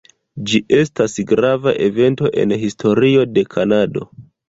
[0.51, 4.13] Ĝi estas grava evento en historio de Kanado.